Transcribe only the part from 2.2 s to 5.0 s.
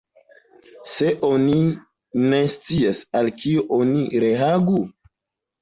ne scias al kio oni reagu?